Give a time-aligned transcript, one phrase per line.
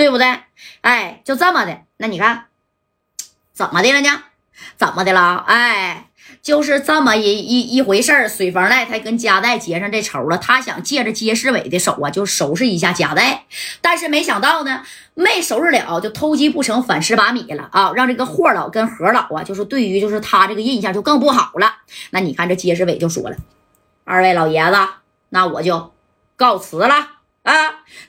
[0.00, 0.34] 对不对？
[0.80, 1.82] 哎，就这么的。
[1.98, 2.46] 那你看
[3.52, 4.22] 怎么的了呢？
[4.78, 5.44] 怎么的了？
[5.46, 6.06] 哎。
[6.42, 13.44] 就是这么一一一回事儿，水房赖他跟加代结上这仇了，他想借着街世伟的手啊，就收拾一下加代，
[13.82, 14.82] 但是没想到呢，
[15.12, 21.74] 没收拾了，就偷鸡不成反蚀把米了啊，让这个霍老跟何老啊，就是对于就是他这个印象就更不好了。
[22.10, 23.36] 那你看这街世伟就说了，
[24.04, 24.78] 二位老爷子，
[25.28, 25.92] 那我就
[26.36, 27.52] 告辞了啊。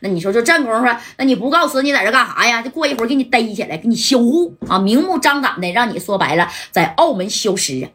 [0.01, 0.87] 那你说就这功夫，
[1.17, 2.61] 那你不告辞，你在这干啥呀？
[2.61, 7.89] 就过一会儿给你逮起来，给你销户啊，明目张胆的让你说白了，在澳门消失啊。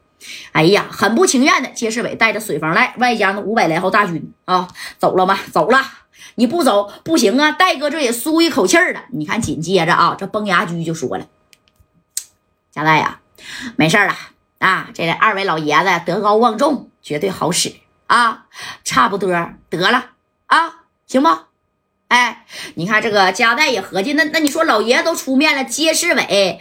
[0.52, 4.68] 哎呀，很不情愿的，街市伟带着水房赖，外加那五百来号大军啊，
[4.98, 5.38] 走了吗？
[5.52, 5.80] 走了，
[6.34, 7.52] 你不走不行啊！
[7.52, 9.04] 戴哥这也舒一口气儿了。
[9.12, 11.26] 你看，紧接着啊，这崩牙驹就说了
[12.72, 13.20] ：“贾戴呀，
[13.76, 14.16] 没事了
[14.58, 17.74] 啊，这二位老爷子德高望重，绝对好使
[18.08, 18.46] 啊，
[18.82, 19.30] 差不多
[19.70, 20.06] 得了
[20.46, 21.28] 啊，行不？
[22.08, 26.60] 哎，你看这个加代也合计，那那你说老爷子都出面了，杰世伟。”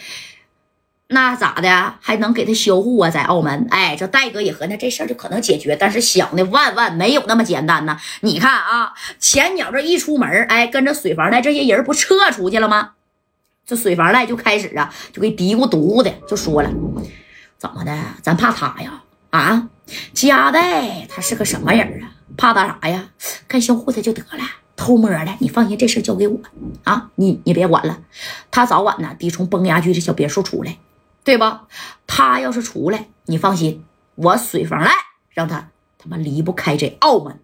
[1.07, 3.11] 那咋的还能给他销户啊？
[3.11, 7.95] 在澳门，哎，这戴哥也和那这事儿就可能解决，但是想的万万没有那么简单呢。
[8.21, 12.93] 你看啊，前鸟这一出门，哎，跟着水房赖这些人不撤出去了吗？
[13.67, 16.71] 这水房赖就开始啊，就给嘀咕嘟咕的，就说了，
[17.59, 17.95] 怎么的？
[18.23, 19.03] 咱怕他呀？
[19.37, 19.69] 啊，
[20.13, 22.11] 加代他是个什么人啊？
[22.37, 23.09] 怕他啥呀？
[23.47, 24.43] 干销户他就得了，
[24.75, 26.39] 偷摸的，你放心，这事交给我
[26.83, 28.01] 啊，你你别管了，
[28.51, 30.77] 他早晚呢得从崩牙驹这小别墅出来。
[31.23, 31.63] 对吧？
[32.05, 33.83] 他要是出来，你放心，
[34.13, 34.91] 我水房赖
[35.31, 37.39] 让他他妈离不开这澳门。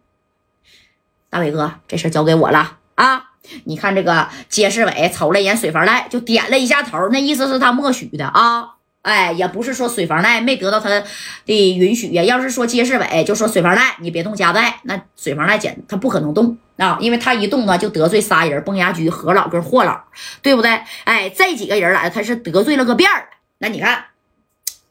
[1.31, 3.31] 大伟哥，这事交给我了啊！
[3.63, 8.75] 你看这个杰世伟瞅了一眼水房赖，就点了一下头，那意思是他默许的啊。
[9.01, 11.03] 哎，也不是说水房赖没得到他的
[11.47, 12.23] 允许呀。
[12.23, 19.99] 要是说杰世伟就说水房赖你别动加代，那水房赖简他不可能动啊，因为他一动呢就得罪仨人：崩牙驹、何老跟霍老，
[20.43, 20.79] 对不对？
[21.05, 23.29] 哎，这几个人来，他是得罪了个遍儿。
[23.57, 24.05] 那你看，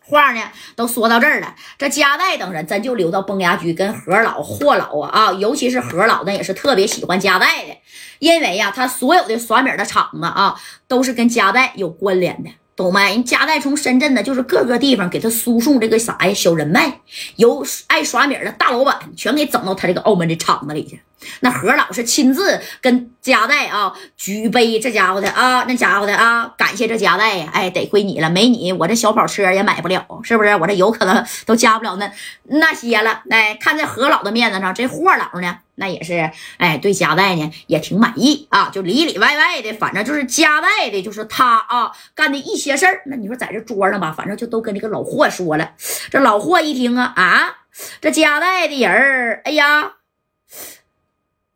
[0.00, 0.42] 话呢
[0.74, 7.76] 都说到这儿了，这加代等人真就留到崩牙驹跟何老、霍老啊啊，尤其是何老，那也是特别喜欢加代的，
[8.18, 12.50] 因为呀，他所有的耍米的厂子啊，都是跟加代有关联的。
[12.80, 13.10] 懂没？
[13.10, 17.00] 人加代从深圳呢，就是各个地方给他输送这个啥呀小人脉，
[17.36, 21.00] 由爱耍米的大老板全给整到他这个澳门的厂子里去。
[21.40, 27.42] 那何老是亲自跟加代啊举杯，这家伙的啊，那家伙的啊，感谢这加代！
[27.52, 30.56] 哎，得亏你了，没你我这小跑车也买不了，是不是？
[30.56, 32.10] 我这有可能都加不了那
[32.44, 33.22] 那些了。
[33.28, 35.58] 哎，看在何老的面子上，这霍老呢？
[35.80, 43.02] 那也是，哎，对加代呢也挺满意啊，就里里外外的，反正就是加代的，就是他啊干的一些事儿。
[43.06, 45.72] 那你说在这桌上吧，反正就都跟这个老霍说了。
[46.10, 47.60] 这老霍一听啊啊，
[48.02, 49.92] 这加代的人儿，哎呀，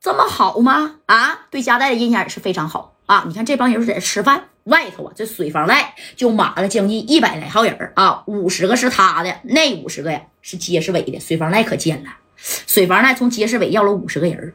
[0.00, 0.96] 这么好吗？
[1.04, 3.24] 啊，对加代的印象也是非常好啊。
[3.28, 11.20] 你看这帮人在这吃饭，外头啊这水房外就码了将近一百来号人啊，五十个是他的，那五十个呀是杰世伟的。
[11.20, 12.10] 水房赖可见了。
[12.44, 14.52] 水房赖从街市委要了五十个人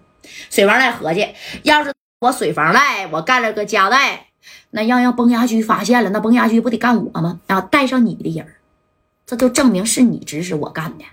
[0.49, 1.27] 水房赖合计，
[1.63, 4.27] 要是我水房赖我干了个加代，
[4.69, 7.39] 那让让崩牙驹发现了，那崩牙驹不得干我吗？
[7.47, 8.45] 啊，带上你的人
[9.25, 11.05] 这就证明是你指使我干的。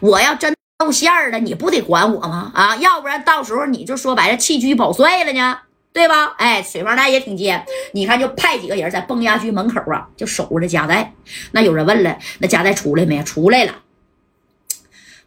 [0.00, 2.52] 我要真露馅儿了，你不得管我吗？
[2.54, 5.58] 啊，要不然到时候你就说白了弃车保帅了呢，
[5.92, 6.34] 对吧？
[6.38, 11.12] 哎，水房赖也挺尖，你看就派几个人在崩牙驹门口啊，就守着加代。
[11.52, 13.22] 那有人问了，那加代出来没？
[13.24, 13.74] 出来了。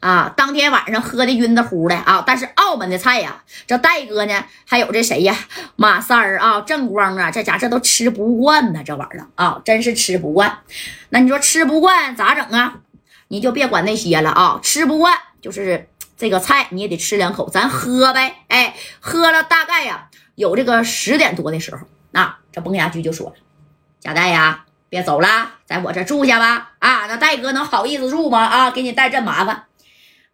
[0.03, 2.21] 啊，当天晚上喝的晕的乎的啊！
[2.27, 5.33] 但是澳门的菜呀，这戴哥呢，还有这谁呀，
[5.77, 10.59] 马三儿啊，正光啊，这家这都吃不惯呢，这玩意儿啊，真是吃不惯。
[11.07, 12.81] 那你说吃不惯咋整啊？
[13.29, 15.87] 你就别管那些了啊，吃不惯就是
[16.17, 18.35] 这个菜你也得吃两口，咱喝呗。
[18.49, 23.35] 哎，喝了大概呀，有这个十点多的时候，那这崩牙驹就说了
[24.03, 26.73] ：“贾代呀，别走了，在我这住下吧。
[26.79, 28.43] 啊，那戴哥能好意思住吗？
[28.43, 29.63] 啊，给你带这麻烦。”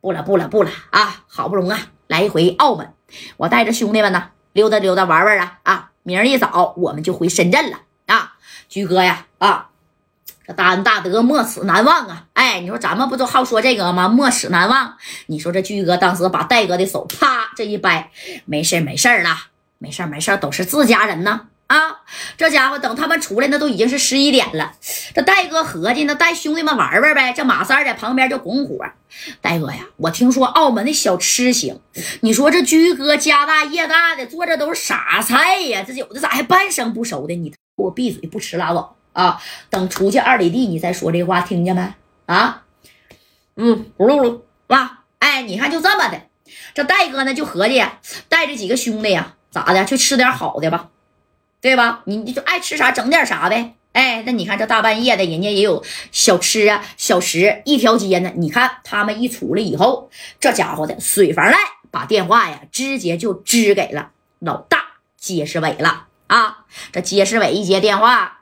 [0.02, 1.24] 不了不了不了啊！
[1.28, 2.94] 好不容易啊，来一回澳门，
[3.38, 5.92] 我带着兄弟们呢溜达溜达玩玩啊啊！
[6.04, 8.36] 明儿一早我们就回深圳了啊！
[8.68, 9.70] 居哥呀啊，
[10.48, 12.26] 这大恩大德没齿难忘啊！
[12.34, 14.08] 哎，你说咱们不都好说这个吗？
[14.08, 14.96] 没齿难忘。
[15.28, 18.10] 你说这居哥当时把戴哥的手啪这一掰，
[18.46, 19.36] 没事没事了，
[19.78, 21.49] 没事没事都是自家人呢。
[21.70, 22.02] 啊，
[22.36, 24.74] 这家伙等他们出来，那都已经是十一点了。
[25.14, 27.32] 这戴哥合计，那带兄弟们玩玩呗。
[27.32, 28.84] 这马三在旁边就拱火。
[29.40, 31.80] 戴哥呀，我听说澳门的小吃行，
[32.22, 35.84] 你说这居哥家大业大的做这都是啥菜呀？
[35.86, 37.36] 这有的咋还半生不熟的？
[37.36, 39.40] 你给我闭嘴，不吃拉倒啊！
[39.70, 41.94] 等出去二里地，你再说这话，听见没？
[42.26, 42.64] 啊，
[43.58, 46.20] 嗯，咕噜噜，哇，哎，你看就这么的。
[46.74, 47.84] 这戴哥呢就合计
[48.28, 50.90] 带着几个兄弟呀，咋的去吃点好的吧。
[51.62, 52.04] 对吧？
[52.06, 53.76] 你你就爱吃啥整点啥呗。
[53.92, 58.32] 哎，那你看这大半夜的，人家也有小吃啊、小食，一条街呢。
[58.38, 60.10] 你看他们一出来以后，
[60.40, 61.58] 这家伙的水房赖
[61.90, 64.86] 把电话呀，直接就支给了老大
[65.18, 66.66] 街世伟了啊。
[66.92, 68.39] 这街世伟一接电话，